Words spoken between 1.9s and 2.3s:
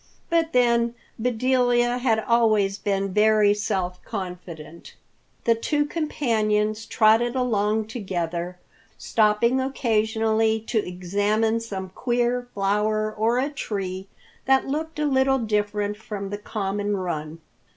had